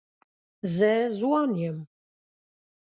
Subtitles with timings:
[0.75, 1.77] زه ځوان یم.